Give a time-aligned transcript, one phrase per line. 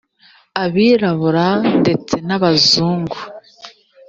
[0.63, 1.47] abirabura
[1.81, 3.17] ndetse n abazungu